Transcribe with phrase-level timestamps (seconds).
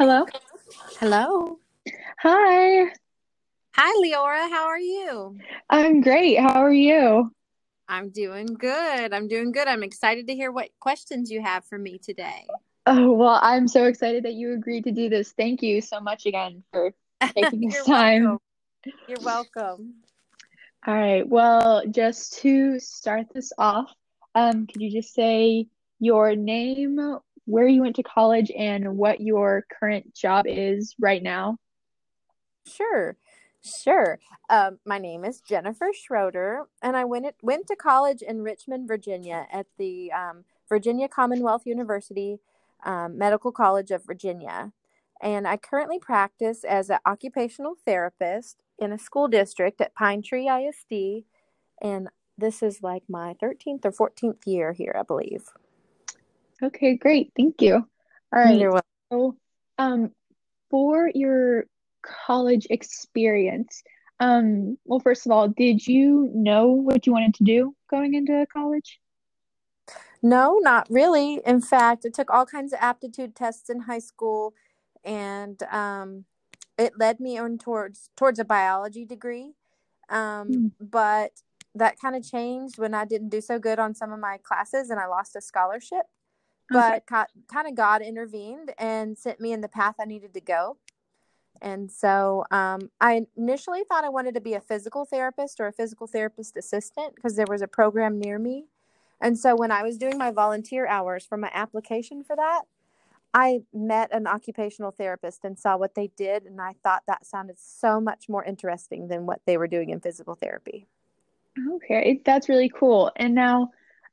[0.00, 0.24] Hello.
[0.98, 1.58] Hello.
[2.20, 2.90] Hi.
[3.74, 4.48] Hi, Leora.
[4.48, 5.36] How are you?
[5.68, 6.38] I'm great.
[6.38, 7.30] How are you?
[7.86, 9.12] I'm doing good.
[9.12, 9.68] I'm doing good.
[9.68, 12.46] I'm excited to hear what questions you have for me today.
[12.86, 15.32] Oh, well, I'm so excited that you agreed to do this.
[15.32, 16.94] Thank you so much again for
[17.34, 18.24] taking this time.
[18.24, 18.40] welcome.
[19.06, 19.96] You're welcome.
[20.86, 21.28] All right.
[21.28, 23.94] Well, just to start this off,
[24.34, 25.66] um, could you just say
[25.98, 27.18] your name,
[27.50, 31.56] where you went to college, and what your current job is right now?
[32.66, 33.16] Sure.
[33.62, 34.18] Sure.
[34.48, 39.46] Um, my name is Jennifer Schroeder, and I went went to college in Richmond, Virginia,
[39.52, 42.38] at the um, Virginia Commonwealth University
[42.84, 44.72] um, Medical College of Virginia.
[45.20, 50.48] And I currently practice as an occupational therapist in a school district at Pine Tree
[50.48, 51.24] ISD.
[51.82, 52.08] And
[52.38, 55.44] this is like my 13th or 14th year here, I believe.
[56.62, 57.32] Okay, great.
[57.36, 57.74] Thank you.
[57.74, 57.84] All
[58.32, 58.58] right.
[58.58, 58.86] You're welcome.
[59.12, 59.36] So,
[59.78, 60.10] um,
[60.70, 61.64] for your
[62.02, 63.82] college experience,
[64.20, 68.46] um, well, first of all, did you know what you wanted to do going into
[68.52, 69.00] college?
[70.22, 71.40] No, not really.
[71.46, 74.54] In fact, I took all kinds of aptitude tests in high school,
[75.02, 76.26] and um,
[76.76, 79.54] it led me on towards towards a biology degree.
[80.10, 80.66] Um, Hmm.
[80.78, 81.40] but
[81.74, 84.90] that kind of changed when I didn't do so good on some of my classes,
[84.90, 86.04] and I lost a scholarship.
[86.72, 87.00] Okay.
[87.08, 90.76] But kind of God intervened and sent me in the path I needed to go.
[91.62, 95.72] And so um, I initially thought I wanted to be a physical therapist or a
[95.72, 98.66] physical therapist assistant because there was a program near me.
[99.20, 102.62] And so when I was doing my volunteer hours for my application for that,
[103.34, 106.44] I met an occupational therapist and saw what they did.
[106.44, 110.00] And I thought that sounded so much more interesting than what they were doing in
[110.00, 110.86] physical therapy.
[111.74, 113.10] Okay, that's really cool.
[113.16, 113.70] And now,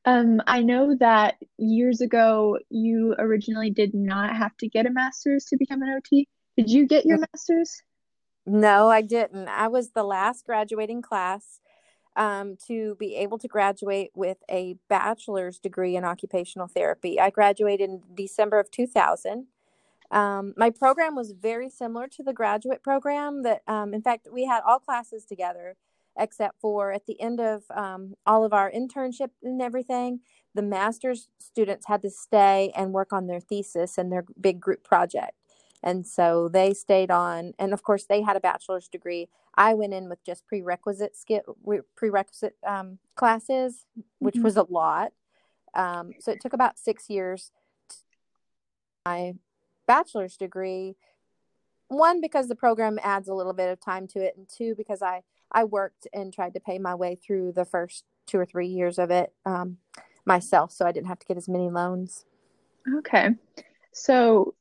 [0.07, 5.43] um, I know that years ago you originally did not have to get a master's
[5.45, 6.29] to become an OT.
[6.55, 7.81] Did you get your master's?
[8.45, 9.49] No, I didn't.
[9.49, 11.59] I was the last graduating class
[12.15, 17.19] um, to be able to graduate with a bachelor's degree in occupational therapy.
[17.19, 19.47] I graduated in December of 2000.
[20.09, 23.43] Um, my program was very similar to the graduate program.
[23.43, 25.75] That, um, in fact, we had all classes together,
[26.17, 30.21] except for at the end of um, all of our internship and everything,
[30.53, 34.83] the master's students had to stay and work on their thesis and their big group
[34.83, 35.33] project.
[35.83, 39.29] And so they stayed on, and of course, they had a bachelor's degree.
[39.55, 41.55] I went in with just prerequisite skill,
[41.95, 43.85] prerequisite um, classes,
[44.19, 44.43] which Mhm.
[44.43, 45.13] was a lot.
[45.75, 47.51] Um, so it took about six years.
[47.89, 47.95] to
[49.05, 49.35] My
[49.85, 50.95] bachelor's degree,
[51.89, 55.01] one because the program adds a little bit of time to it, and two because
[55.01, 58.67] I I worked and tried to pay my way through the first two or three
[58.67, 59.77] years of it um,
[60.25, 62.25] myself, so I didn't have to get as many loans.
[62.97, 63.29] Okay.
[63.93, 64.53] So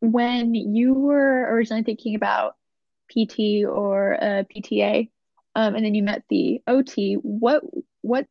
[0.00, 2.56] when you were originally thinking about
[3.10, 5.10] PT or a PTA,
[5.56, 7.62] um, and then you met the OT, what
[8.02, 8.26] what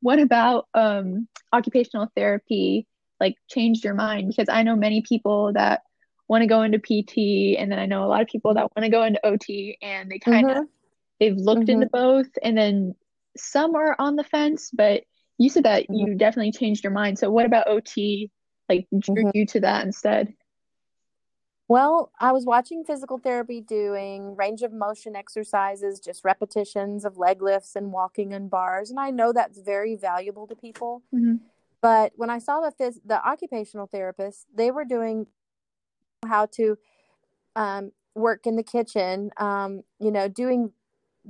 [0.00, 2.86] what about um, occupational therapy
[3.20, 4.28] like changed your mind?
[4.28, 5.82] Because I know many people that
[6.28, 8.84] want to go into PT, and then I know a lot of people that want
[8.84, 10.64] to go into OT, and they kind of Mm-hmm.
[11.22, 11.98] They've looked into Mm-hmm.
[12.00, 12.94] both, and then
[13.36, 15.04] some are on the fence, but
[15.38, 17.18] you said that you definitely changed your mind.
[17.18, 18.30] So what about OT
[18.68, 19.30] like drew Mm-hmm.
[19.34, 20.34] you to that instead?
[21.68, 27.40] Well, I was watching physical therapy doing range of motion exercises, just repetitions of leg
[27.40, 31.02] lifts and walking in bars, and I know that's very valuable to people.
[31.12, 31.36] hmm
[31.80, 35.28] But when I saw the phys- the occupational therapists, they were doing
[36.26, 36.76] how to
[37.54, 40.72] um, work in the kitchen, um, you know, doing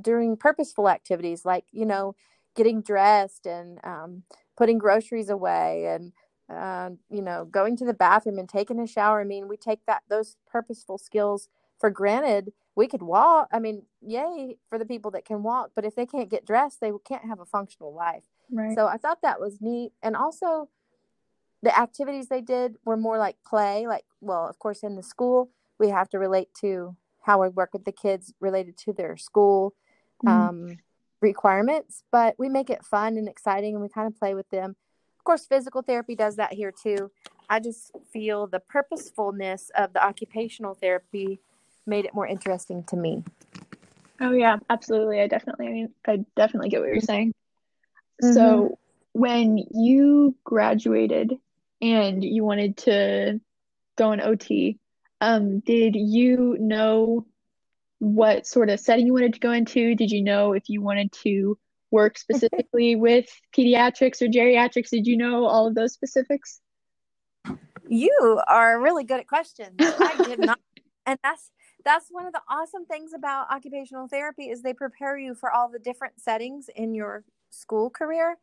[0.01, 2.15] doing purposeful activities like you know
[2.55, 4.23] getting dressed and um,
[4.57, 6.13] putting groceries away and
[6.55, 9.21] uh, you know going to the bathroom and taking a shower.
[9.21, 11.49] I mean we take that those purposeful skills
[11.79, 12.53] for granted.
[12.75, 16.07] We could walk i mean yay for the people that can walk but if they
[16.07, 18.25] can't get dressed they can't have a functional life.
[18.51, 18.75] Right.
[18.75, 19.93] so i thought that was neat.
[20.03, 20.71] And also
[21.63, 25.51] the activities they did were more like play like well of course in the school
[25.79, 29.75] we have to relate to how we work with the kids related to their school
[30.25, 30.31] Mhm.
[30.31, 30.79] um,
[31.21, 34.75] requirements but we make it fun and exciting and we kind of play with them
[35.19, 37.13] of course physical therapy does that here too
[37.49, 41.41] i just feel the purposefulness of the occupational therapy
[41.87, 43.23] made it more interesting to me
[44.21, 45.21] Oh yeah, absolutely.
[45.21, 47.35] I definitely, I mean, I definitely get what you're saying.
[48.23, 48.35] Mhm.
[48.35, 48.79] So
[49.13, 51.37] when you graduated
[51.81, 53.41] and you wanted to
[53.97, 54.79] go in OT,
[55.21, 57.27] um, did you know
[58.03, 59.95] what sort of setting you wanted to go into?
[59.95, 61.57] Did you know if you wanted to
[61.93, 63.27] work specifically with
[63.57, 64.91] pediatrics or geriatrics?
[64.91, 66.61] Did you know all of those specifics?
[67.89, 69.77] You are really good at questions.
[69.79, 70.59] I did not.
[71.05, 71.51] And that's
[71.85, 75.69] that's one of the awesome things about occupational therapy is they prepare you for all
[75.69, 78.39] the different settings in your school career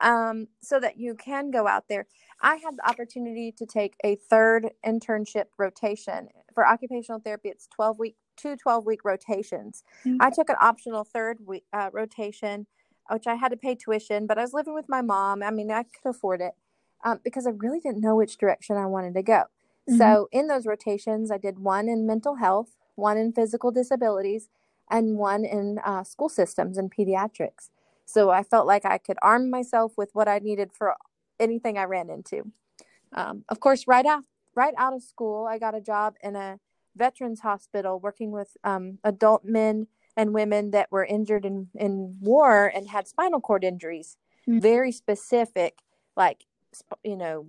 [0.00, 2.08] um, so that you can go out there.
[2.42, 7.50] I had the opportunity to take a third internship rotation for occupational therapy.
[7.50, 9.82] It's 12 week, two 12 week rotations.
[10.04, 10.16] Mm-hmm.
[10.20, 12.66] I took an optional third week uh, rotation,
[13.10, 15.42] which I had to pay tuition, but I was living with my mom.
[15.42, 16.52] I mean, I could afford it
[17.04, 19.44] um, because I really didn't know which direction I wanted to go.
[19.88, 19.98] Mm-hmm.
[19.98, 24.48] So in those rotations, I did one in mental health, one in physical disabilities,
[24.90, 27.70] and one in uh, school systems and pediatrics.
[28.04, 30.96] So I felt like I could arm myself with what I needed for
[31.38, 32.50] anything I ran into.
[33.12, 36.58] Um, of course, right out right out of school, I got a job in a
[36.96, 42.66] veterans hospital working with um, adult men and women that were injured in, in war
[42.66, 44.16] and had spinal cord injuries.
[44.48, 44.60] Mm-hmm.
[44.60, 45.78] Very specific,
[46.16, 46.46] like
[47.02, 47.46] you know,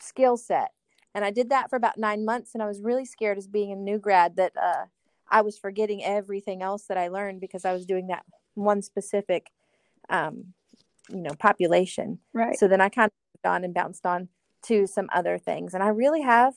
[0.00, 0.70] skill set
[1.16, 2.52] and I did that for about nine months.
[2.52, 4.84] And I was really scared as being a new grad that uh,
[5.30, 9.50] I was forgetting everything else that I learned because I was doing that one specific,
[10.10, 10.52] um,
[11.08, 12.18] you know, population.
[12.34, 12.58] Right.
[12.58, 14.28] So then I kind of moved on and bounced on
[14.64, 15.72] to some other things.
[15.72, 16.52] And I really have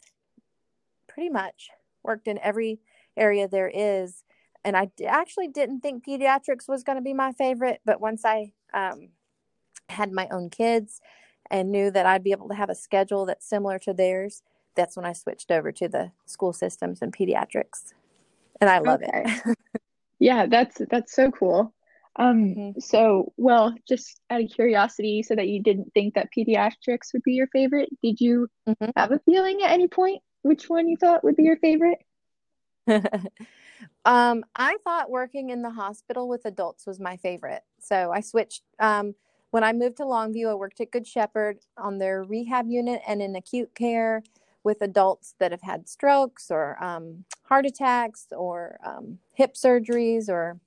[1.08, 1.70] pretty much
[2.10, 2.80] worked in every
[3.16, 4.24] area there is.
[4.66, 8.26] And I d- actually didn't think pediatrics was going to be my favorite, but once
[8.26, 9.10] I um,
[9.88, 11.00] had my own kids
[11.52, 14.42] and knew that I'd be able to have a schedule that's similar to theirs,
[14.76, 17.94] that's when I switched over to the school systems and pediatrics.
[18.60, 19.24] And I love okay.
[19.26, 19.58] it.
[20.20, 21.74] yeah, that's that's so cool.
[22.18, 22.80] Um mm-hmm.
[22.80, 27.34] so well, just out of curiosity, so that you didn't think that pediatrics would be
[27.34, 28.90] your favorite, did you mm-hmm.
[28.98, 32.00] have a feeling at any point which one you thought would be your favorite?
[34.06, 37.64] um, I thought working in the hospital with adults was my favorite.
[37.80, 39.16] So I switched um,
[39.52, 43.22] when I moved to Longview, I worked at Good Shepherd on their rehab unit and
[43.22, 44.24] in acute care
[44.64, 50.60] with adults that have had strokes or um, heart attacks or um, hip surgeries or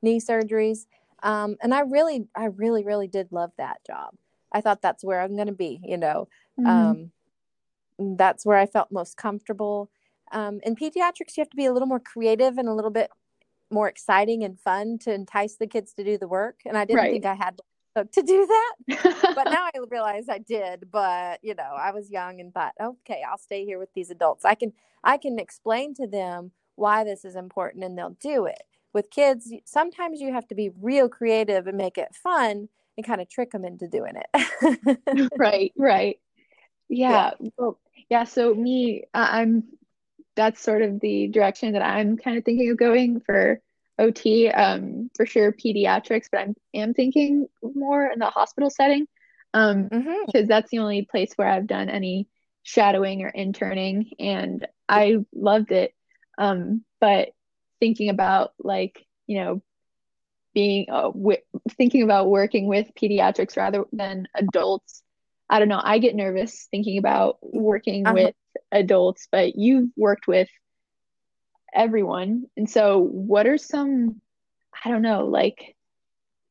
[0.00, 0.86] knee surgeries.
[1.22, 4.14] Um, and I really, I really, really did love that job.
[4.52, 6.28] I thought that's where I'm going to be, you know.
[6.58, 7.04] Mm-hmm.
[7.98, 9.90] That's where I felt most comfortable.
[10.32, 13.10] Um, in pediatrics, you have to be a little more creative and a little bit
[13.70, 16.60] more exciting and fun to entice the kids to do the work.
[16.64, 17.12] And I didn't right.
[17.12, 17.60] think I had
[17.96, 19.32] to do that.
[19.34, 23.22] but now I realize I did, but you know, I was young and thought, okay,
[23.28, 24.44] I'll stay here with these adults.
[24.44, 24.72] I can
[25.04, 28.62] I can explain to them why this is important and they'll do it.
[28.92, 33.20] With kids, sometimes you have to be real creative and make it fun and kind
[33.20, 35.30] of trick them into doing it.
[35.38, 36.18] right, right.
[36.92, 37.30] Yeah.
[37.40, 37.48] yeah.
[37.56, 37.78] Well,
[38.08, 39.64] yeah, so me I'm
[40.36, 43.60] that's sort of the direction that I'm kind of thinking of going for
[43.98, 49.06] OT, um, for sure pediatrics, but I'm am thinking more in the hospital setting,
[49.54, 50.46] um, because mm-hmm.
[50.46, 52.28] that's the only place where I've done any
[52.62, 55.94] shadowing or interning, and I loved it.
[56.38, 57.30] Um, but
[57.80, 59.62] thinking about like you know
[60.54, 61.38] being uh, w-
[61.76, 65.02] thinking about working with pediatrics rather than adults
[65.50, 68.14] i don't know i get nervous thinking about working uh-huh.
[68.14, 68.34] with
[68.70, 70.48] adults but you've worked with
[71.72, 72.44] everyone.
[72.56, 74.20] And so, what are some,
[74.84, 75.76] I don't know, like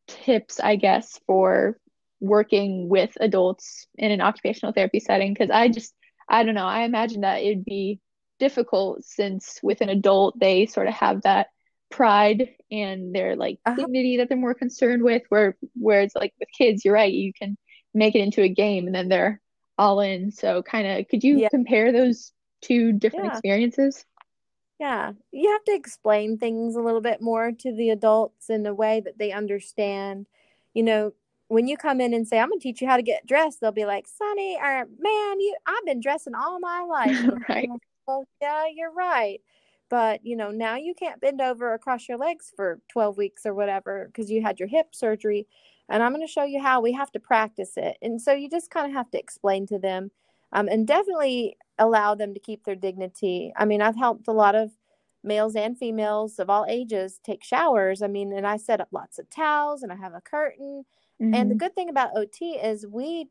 [0.07, 1.77] tips, I guess, for
[2.19, 5.33] working with adults in an occupational therapy setting?
[5.33, 5.93] Because I just,
[6.29, 7.99] I don't know, I imagine that it'd be
[8.39, 11.47] difficult since with an adult, they sort of have that
[11.89, 13.75] pride and their like uh-huh.
[13.75, 17.33] dignity that they're more concerned with where where it's like with kids you're right you
[17.33, 17.57] can
[17.93, 19.41] make it into a game and then they're
[19.77, 21.49] all in so kind of could you yeah.
[21.49, 22.31] compare those
[22.61, 23.31] two different yeah.
[23.31, 24.05] experiences
[24.81, 28.73] yeah, you have to explain things a little bit more to the adults in a
[28.73, 30.25] way that they understand.
[30.73, 31.13] You know,
[31.49, 33.61] when you come in and say, "I'm going to teach you how to get dressed,"
[33.61, 37.15] they'll be like, "Sonny, or man, you, I've been dressing all my life."
[37.49, 37.69] right.
[38.07, 39.39] Well, yeah, you're right.
[39.91, 43.53] But you know, now you can't bend over across your legs for 12 weeks or
[43.53, 45.45] whatever because you had your hip surgery.
[45.91, 47.97] And I'm going to show you how we have to practice it.
[48.01, 50.11] And so you just kind of have to explain to them
[50.53, 53.53] um, and definitely allow them to keep their dignity.
[53.55, 54.71] I mean, I've helped a lot of
[55.23, 58.01] males and females of all ages take showers.
[58.01, 60.85] I mean, and I set up lots of towels and I have a curtain.
[61.21, 61.33] Mm-hmm.
[61.33, 61.59] And the mm-hmm.
[61.59, 63.27] good thing about OT is we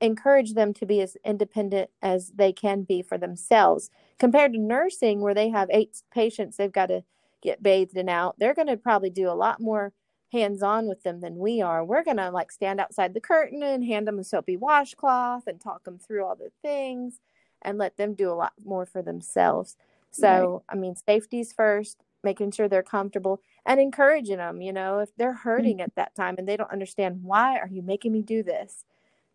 [0.00, 5.20] encourage them to be as independent as they can be for themselves compared to nursing
[5.20, 7.02] where they have eight patients they've got to
[7.42, 9.92] get bathed and out they're going to probably do a lot more
[10.34, 11.84] hands on with them than we are.
[11.84, 15.60] We're going to like stand outside the curtain and hand them a soapy washcloth and
[15.60, 17.20] talk them through all the things
[17.62, 19.76] and let them do a lot more for themselves.
[20.10, 20.76] So, right.
[20.76, 25.32] I mean, safety's first, making sure they're comfortable and encouraging them, you know, if they're
[25.32, 25.84] hurting mm-hmm.
[25.84, 28.84] at that time and they don't understand why are you making me do this?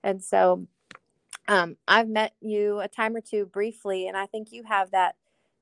[0.03, 0.67] And so
[1.47, 5.15] um, I've met you a time or two briefly, and I think you have that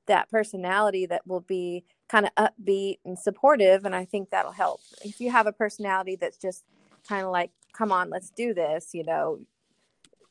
[0.06, 4.80] that personality that will be kind of upbeat and supportive, and I think that'll help.
[5.04, 6.64] If you have a personality that's just
[7.06, 9.40] kind of like, "Come on, let's do this," you know,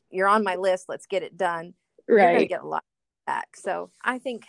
[0.09, 1.73] you're on my list, let's get it done.
[2.07, 2.23] Right.
[2.23, 2.83] You're gonna get a lot
[3.25, 3.55] back.
[3.55, 4.45] So I think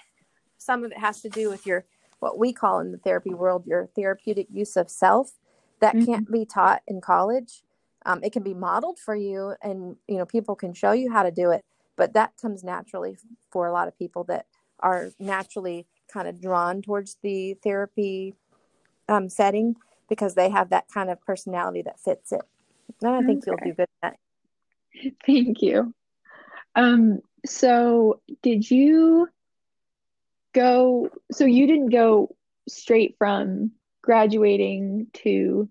[0.58, 1.84] some of it has to do with your
[2.20, 5.32] what we call in the therapy world your therapeutic use of self
[5.80, 6.04] that mm-hmm.
[6.04, 7.62] can't be taught in college
[8.06, 11.22] um, it can be modeled for you and you know people can show you how
[11.22, 11.64] to do it
[11.96, 13.16] but that comes naturally
[13.50, 14.46] for a lot of people that
[14.80, 18.34] are naturally kind of drawn towards the therapy
[19.08, 19.76] um, setting
[20.08, 22.42] because they have that kind of personality that fits it.
[23.02, 23.50] And i think okay.
[23.62, 25.12] you'll do good at that.
[25.26, 25.94] Thank you.
[26.74, 29.28] Um, so did you
[30.54, 32.34] go so you didn't go
[32.68, 33.72] straight from
[34.02, 35.68] graduating to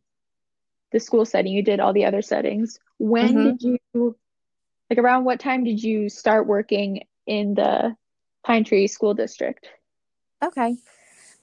[0.91, 2.79] the school setting you did all the other settings.
[2.97, 3.55] When mm-hmm.
[3.55, 4.15] did you
[4.89, 7.95] like around what time did you start working in the
[8.45, 9.67] pine tree school district
[10.43, 10.75] okay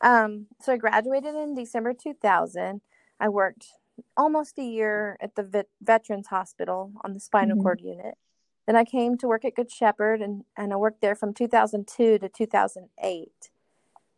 [0.01, 2.81] um so i graduated in december 2000
[3.21, 3.67] i worked
[4.17, 7.63] almost a year at the vet- veterans hospital on the spinal mm-hmm.
[7.63, 8.15] cord unit
[8.67, 12.19] then i came to work at good shepherd and, and i worked there from 2002
[12.19, 13.51] to 2008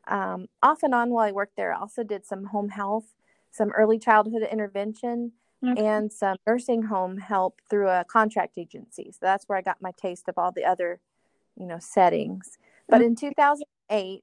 [0.09, 3.17] um, off and on while i worked there i also did some home health
[3.57, 5.33] some early childhood intervention,
[5.67, 5.85] okay.
[5.85, 9.11] and some nursing home help through a contract agency.
[9.13, 11.01] So that's where I got my taste of all the other,
[11.59, 12.59] you know, settings.
[12.89, 14.23] But in 2008,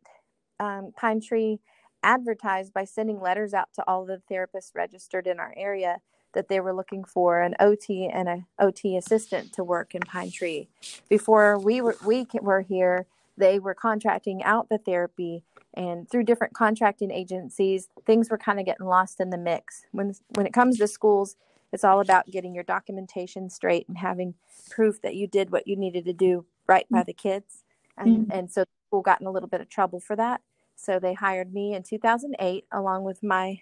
[0.60, 1.60] um, Pine Tree
[2.04, 6.00] advertised by sending letters out to all the therapists registered in our area
[6.34, 10.32] that they were looking for an OT and a OT assistant to work in Pine
[10.32, 10.68] Tree.
[11.10, 13.06] Before we were we were here,
[13.38, 15.44] they were contracting out the therapy
[15.74, 20.14] and through different contracting agencies things were kind of getting lost in the mix when
[20.36, 21.36] when it comes to schools
[21.72, 24.36] it's all about getting your documentation straight and having
[24.70, 27.64] proof that you did what you needed to do right by the kids
[27.98, 28.32] and mm-hmm.
[28.32, 28.64] and so
[28.94, 30.42] school got in a little bit of trouble for that
[30.76, 33.60] so they hired me in 2008 along with my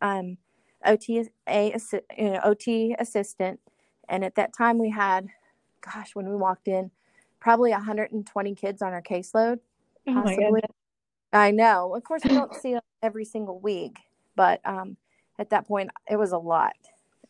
[0.00, 0.38] um,
[0.86, 1.24] OT you
[2.18, 3.60] know, OT assistant
[4.08, 5.28] and at that time we had
[5.82, 6.90] gosh when we walked in
[7.40, 9.58] probably 120 kids on our caseload
[10.08, 10.62] oh possibly
[11.32, 11.94] I know.
[11.94, 13.98] Of course, we don't see them every single week,
[14.34, 14.96] but um,
[15.38, 16.74] at that point, it was a lot.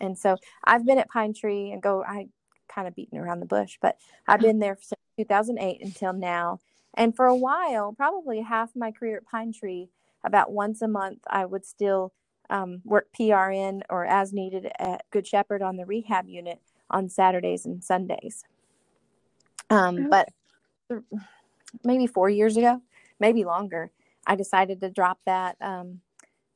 [0.00, 2.28] And so I've been at Pine Tree and go, I
[2.68, 6.60] kind of beating around the bush, but I've been there since 2008 until now.
[6.94, 9.88] And for a while, probably half my career at Pine Tree,
[10.24, 12.12] about once a month, I would still
[12.50, 17.64] um, work PRN or as needed at Good Shepherd on the rehab unit on Saturdays
[17.64, 18.44] and Sundays.
[19.70, 20.28] Um, but
[21.84, 22.82] maybe four years ago,
[23.20, 23.92] maybe longer,
[24.26, 26.00] I decided to drop that um,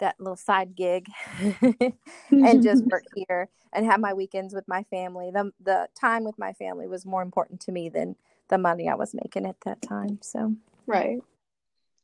[0.01, 1.07] that little side gig
[2.31, 5.31] and just work here and have my weekends with my family.
[5.33, 8.17] The the time with my family was more important to me than
[8.49, 10.19] the money I was making at that time.
[10.23, 10.55] So
[10.87, 11.19] right.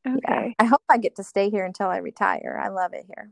[0.07, 0.19] Okay.
[0.29, 0.53] Yeah.
[0.59, 2.61] I hope I get to stay here until I retire.
[2.63, 3.31] I love it here.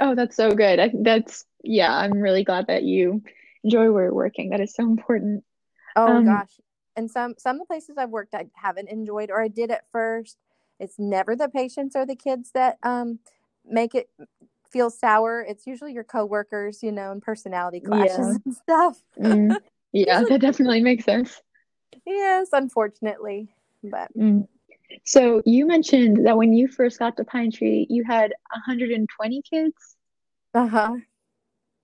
[0.00, 0.78] Oh, that's so good.
[0.78, 1.94] I, that's yeah.
[1.94, 3.22] I'm really glad that you
[3.64, 4.50] enjoy where you're working.
[4.50, 5.44] That is so important.
[5.94, 6.60] Oh um, gosh.
[6.96, 9.84] And some some of the places I've worked I haven't enjoyed or I did at
[9.92, 10.38] first
[10.78, 13.18] it's never the patients or the kids that um,
[13.64, 14.08] make it
[14.70, 15.44] feel sour.
[15.46, 18.34] It's usually your coworkers, you know, and personality clashes yeah.
[18.44, 19.02] and stuff.
[19.18, 19.56] mm.
[19.92, 21.40] Yeah, that definitely makes sense.
[22.06, 24.16] Yes, unfortunately, but.
[24.16, 24.48] Mm.
[25.04, 29.96] So you mentioned that when you first got to Pine Tree, you had 120 kids.
[30.54, 30.96] Uh huh.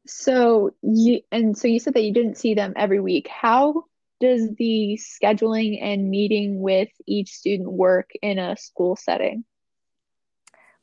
[0.07, 3.29] So you and so you said that you didn't see them every week.
[3.29, 3.85] How
[4.21, 9.45] does the scheduling and meeting with each student work in a school setting?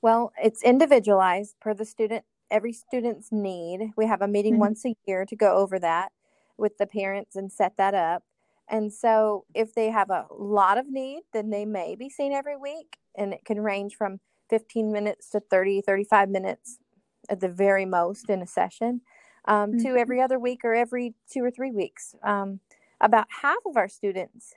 [0.01, 3.91] Well, it's individualized per the student, every student's need.
[3.95, 4.61] We have a meeting mm-hmm.
[4.61, 6.11] once a year to go over that
[6.57, 8.23] with the parents and set that up.
[8.69, 12.55] And so, if they have a lot of need, then they may be seen every
[12.55, 16.79] week, and it can range from 15 minutes to 30, 35 minutes
[17.29, 19.01] at the very most in a session
[19.45, 19.79] um, mm-hmm.
[19.79, 22.15] to every other week or every two or three weeks.
[22.23, 22.59] Um,
[23.01, 24.53] about half of our students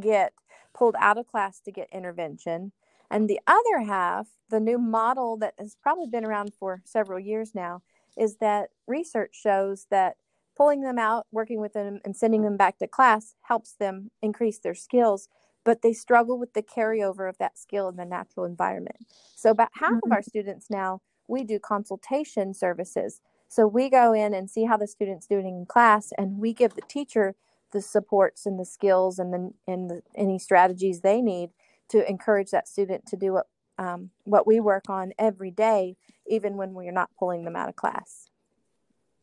[0.00, 0.32] get
[0.74, 2.72] pulled out of class to get intervention.
[3.10, 7.54] And the other half, the new model that has probably been around for several years
[7.54, 7.82] now,
[8.16, 10.16] is that research shows that
[10.56, 14.58] pulling them out, working with them, and sending them back to class helps them increase
[14.58, 15.28] their skills,
[15.64, 18.96] but they struggle with the carryover of that skill in the natural environment.
[19.36, 20.10] So, about half mm-hmm.
[20.10, 24.76] of our students now, we do consultation services so we go in and see how
[24.76, 27.34] the student's doing in class, and we give the teacher
[27.72, 31.50] the supports and the skills and the, and the, any strategies they need
[31.88, 35.96] to encourage that student to do what um, what we work on every day,
[36.28, 38.28] even when we're not pulling them out of class.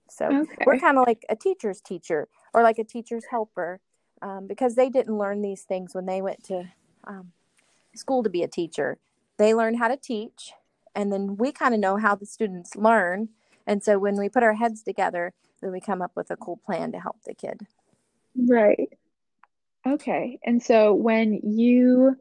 [0.09, 0.63] So okay.
[0.65, 3.79] we're kind of like a teacher's teacher or like a teacher's helper
[4.21, 6.65] um, because they didn't learn these things when they went to
[7.05, 7.31] um,
[7.95, 8.97] school to be a teacher.
[9.37, 10.53] They learn how to teach,
[10.95, 13.29] and then we kind of know how the students learn.
[13.67, 16.57] And so when we put our heads together, then we come up with a cool
[16.65, 17.61] plan to help the kid.
[18.35, 18.89] Right.
[19.85, 20.39] Okay.
[20.43, 22.17] And so when you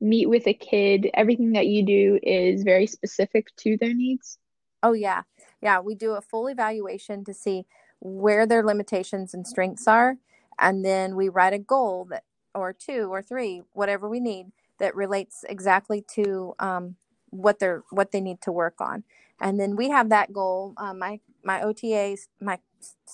[0.00, 4.38] meet with a kid, everything that you do is very specific to their needs?
[4.82, 5.22] Oh, yeah.
[5.64, 5.80] Yeah.
[5.80, 7.64] We do a full evaluation to see
[7.98, 10.18] where their limitations and strengths are.
[10.60, 14.94] And then we write a goal that, or two or three, whatever we need, that
[14.94, 16.96] relates exactly to um,
[17.30, 19.04] what they're what they need to work on.
[19.40, 20.74] And then we have that goal.
[20.76, 22.58] Um, my my OTAs, my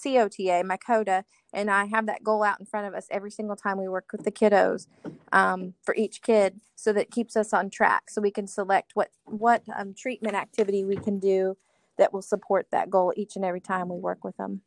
[0.02, 3.56] COTA, my COTA, and I have that goal out in front of us every single
[3.56, 4.86] time we work with the kiddos
[5.32, 8.10] um, for each kid, so that keeps us on track.
[8.10, 11.56] So we can select what what um, treatment activity we can do
[12.00, 14.62] that will support that goal each and every time we work with them.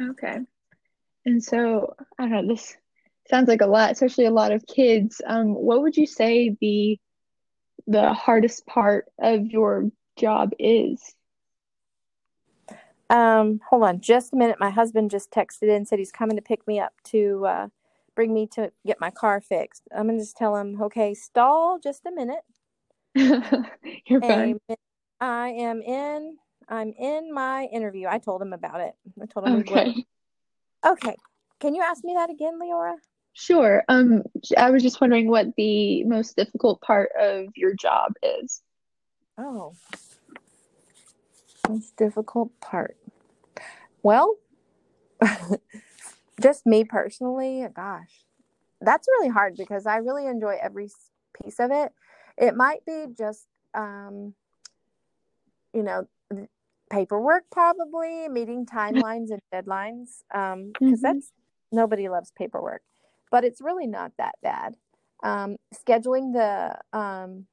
[0.00, 0.38] Okay,
[1.26, 2.54] and so I don't know.
[2.54, 2.76] This
[3.28, 5.20] sounds like a lot, especially a lot of kids.
[5.26, 6.98] Um, what would you say the
[7.86, 11.14] the hardest part of your job is?
[13.10, 14.56] Um, hold on just a minute.
[14.58, 17.68] My husband just texted in, said he's coming to pick me up to uh,
[18.14, 19.82] bring me to get my car fixed.
[19.94, 22.42] I'm gonna just tell him, okay, stall just a minute.
[23.14, 24.60] You're fine.
[25.22, 26.36] I am in.
[26.68, 28.08] I'm in my interview.
[28.08, 28.94] I told him about it.
[29.22, 29.60] I told him.
[29.60, 30.04] Okay.
[30.84, 31.16] Okay.
[31.60, 32.94] Can you ask me that again, Leora?
[33.32, 33.84] Sure.
[33.88, 34.24] Um,
[34.58, 38.62] I was just wondering what the most difficult part of your job is.
[39.38, 39.74] Oh,
[41.68, 42.96] most difficult part.
[44.02, 44.36] Well,
[46.40, 48.24] just me personally, gosh,
[48.80, 50.90] that's really hard because I really enjoy every
[51.40, 51.92] piece of it.
[52.36, 54.34] It might be just, um,
[55.72, 56.06] you know,
[56.90, 60.94] paperwork, probably meeting timelines and deadlines, because um, mm-hmm.
[61.00, 61.32] that's
[61.72, 62.82] nobody loves paperwork,
[63.30, 64.76] but it's really not that bad.
[65.22, 67.46] Um, scheduling the um,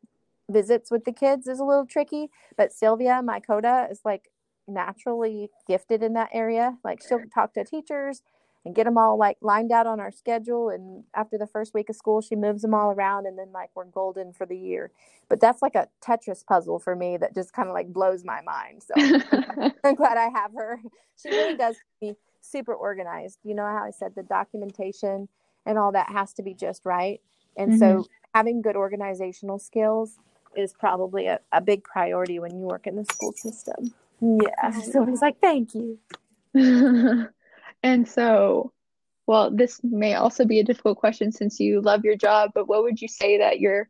[0.49, 4.29] visits with the kids is a little tricky, but Sylvia, my COTA, is like
[4.67, 6.77] naturally gifted in that area.
[6.84, 8.21] Like she'll talk to teachers
[8.65, 10.69] and get them all like lined out on our schedule.
[10.69, 13.69] And after the first week of school, she moves them all around, and then like
[13.76, 14.91] we're golden for the year.
[15.30, 18.41] But that's like a Tetris puzzle for me that just kind of like blows my
[18.41, 18.84] mind.
[18.84, 18.93] So
[19.84, 20.80] I'm glad I have her.
[21.22, 23.39] She really does be super organized.
[23.43, 25.28] You know how I said the documentation
[25.65, 27.22] and all that has to be just right.
[27.58, 28.02] And mm-hmm.
[28.02, 30.17] so having good organizational skills
[30.56, 33.93] is probably a, a big priority when you work in the school system.
[34.22, 34.72] Yeah.
[34.72, 36.00] So he's like, thank you.
[37.84, 38.72] and so,
[39.28, 42.84] well, this may also be a difficult question since you love your job, but what
[42.84, 43.89] would you say that your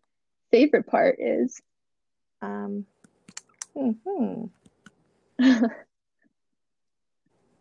[0.52, 1.62] favorite part is?
[2.41, 2.86] Um,
[3.75, 4.45] hmm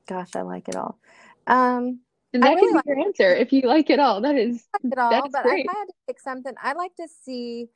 [0.06, 0.98] Gosh, I like it all.
[1.46, 2.00] Um,
[2.32, 4.20] and that I really can be like your answer if you like it all.
[4.20, 5.66] That is like it all, but great.
[5.66, 7.68] if I had to pick something, I like to see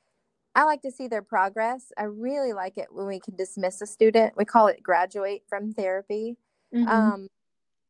[0.54, 1.92] I like to see their progress.
[1.96, 4.36] I really like it when we can dismiss a student.
[4.36, 6.36] We call it graduate from therapy.
[6.74, 6.88] Mm-hmm.
[6.88, 7.28] Um,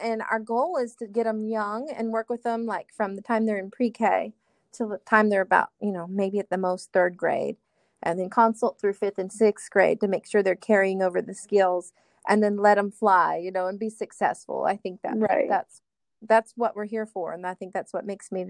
[0.03, 3.23] and our goal is to get them young and work with them like from the
[3.23, 4.33] time they're in pre-K
[4.73, 7.57] till the time they're about, you know, maybe at the most third grade.
[8.03, 11.35] And then consult through fifth and sixth grade to make sure they're carrying over the
[11.35, 11.93] skills
[12.29, 14.65] and then let them fly, you know, and be successful.
[14.65, 15.49] I think that right.
[15.49, 15.83] that's
[16.21, 17.33] that's what we're here for.
[17.33, 18.47] And I think that's what makes me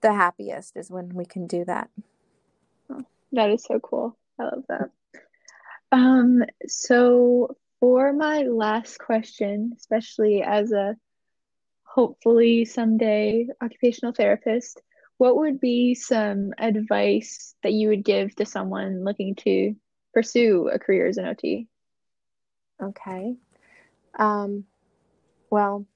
[0.00, 1.90] the happiest is when we can do that.
[3.32, 4.16] That is so cool.
[4.38, 4.90] I love that.
[5.92, 10.96] Um, so for my last question, especially as a
[11.84, 14.80] hopefully someday occupational therapist,
[15.18, 19.74] what would be some advice that you would give to someone looking to
[20.12, 21.68] pursue a career as an OT?
[22.82, 23.36] Okay.
[24.18, 24.64] Um,
[25.50, 25.86] well,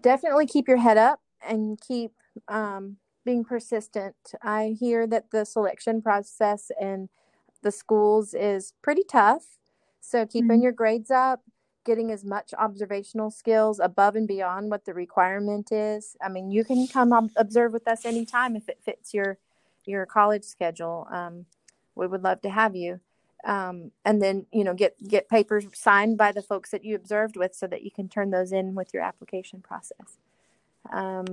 [0.00, 2.12] definitely keep your head up and keep
[2.48, 4.16] um, being persistent.
[4.42, 7.08] I hear that the selection process in
[7.62, 9.58] the schools is pretty tough.
[10.02, 10.62] So keeping mm-hmm.
[10.62, 11.40] your grades up,
[11.84, 16.16] getting as much observational skills above and beyond what the requirement is.
[16.20, 19.38] I mean, you can come ob- observe with us anytime if it fits your
[19.84, 21.08] your college schedule.
[21.10, 21.46] Um,
[21.94, 23.00] we would love to have you.
[23.44, 27.36] Um, and then you know get get papers signed by the folks that you observed
[27.36, 30.18] with so that you can turn those in with your application process
[30.92, 31.26] um,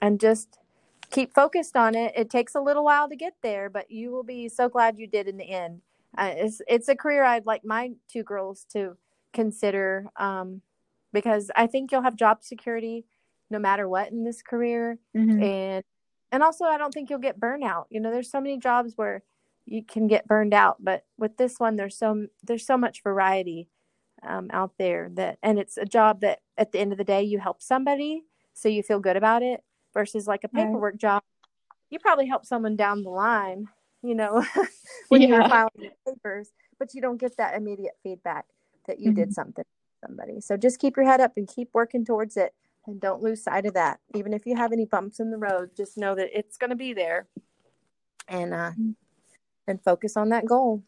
[0.00, 0.58] and just
[1.10, 2.12] keep focused on it.
[2.16, 5.06] It takes a little while to get there, but you will be so glad you
[5.06, 5.82] did in the end.
[6.16, 8.96] Uh, it's it's a career I'd like my two girls to
[9.32, 10.60] consider um,
[11.12, 13.06] because I think you'll have job security
[13.50, 15.42] no matter what in this career, mm-hmm.
[15.42, 15.84] and
[16.30, 17.84] and also I don't think you'll get burnout.
[17.90, 19.22] You know, there's so many jobs where
[19.66, 23.68] you can get burned out, but with this one, there's so there's so much variety
[24.26, 27.22] um, out there that, and it's a job that at the end of the day
[27.22, 29.62] you help somebody, so you feel good about it.
[29.94, 31.00] Versus like a paperwork right.
[31.00, 31.22] job,
[31.90, 33.68] you probably help someone down the line,
[34.02, 34.44] you know,
[35.08, 35.28] when yeah.
[35.28, 38.46] you're filing your papers, but you don't get that immediate feedback
[38.86, 39.20] that you mm-hmm.
[39.20, 39.64] did something
[40.04, 40.40] somebody.
[40.40, 42.52] So just keep your head up and keep working towards it
[42.86, 44.00] and don't lose sight of that.
[44.14, 46.76] Even if you have any bumps in the road, just know that it's going to
[46.76, 47.26] be there
[48.28, 48.70] and uh
[49.66, 50.82] and focus on that goal.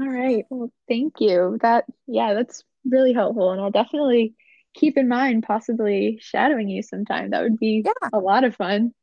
[0.00, 0.44] All right.
[0.48, 1.58] Well, thank you.
[1.62, 4.34] That yeah, that's really helpful and I'll definitely
[4.74, 7.30] keep in mind possibly shadowing you sometime.
[7.30, 8.08] That would be yeah.
[8.12, 8.94] a lot of fun.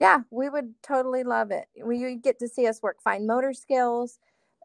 [0.00, 1.68] Yeah, we would totally love it.
[1.82, 4.18] We get to see us work fine motor skills,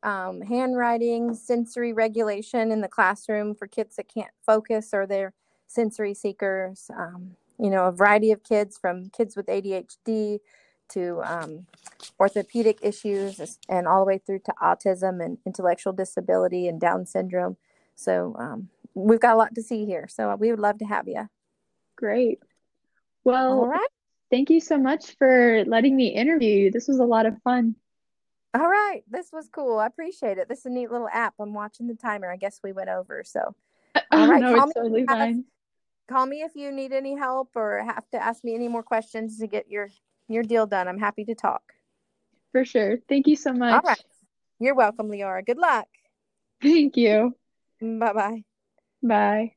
[0.03, 5.33] um, handwriting, sensory regulation in the classroom for kids that can't focus or they're
[5.67, 6.91] sensory seekers.
[6.97, 10.39] Um, you know, a variety of kids from kids with ADHD
[10.89, 11.67] to um,
[12.19, 17.57] orthopedic issues and all the way through to autism and intellectual disability and Down syndrome.
[17.95, 20.07] So um, we've got a lot to see here.
[20.09, 21.29] So we would love to have you.
[21.95, 22.39] Great.
[23.23, 23.87] Well, all right.
[24.31, 26.71] Thank you so much for letting me interview you.
[26.71, 27.75] This was a lot of fun.
[28.53, 29.03] All right.
[29.09, 29.79] This was cool.
[29.79, 30.47] I appreciate it.
[30.47, 31.33] This is a neat little app.
[31.39, 32.31] I'm watching the timer.
[32.31, 33.23] I guess we went over.
[33.25, 33.55] So,
[34.11, 34.41] all right.
[34.41, 35.43] no, call it's totally fine.
[36.09, 39.37] Call me if you need any help or have to ask me any more questions
[39.39, 39.89] to get your
[40.27, 40.87] your deal done.
[40.87, 41.61] I'm happy to talk.
[42.51, 42.97] For sure.
[43.07, 43.73] Thank you so much.
[43.73, 44.03] All right.
[44.59, 45.45] You're welcome, Leora.
[45.45, 45.87] Good luck.
[46.61, 47.35] Thank you.
[47.81, 48.43] Bye-bye.
[49.01, 49.55] Bye.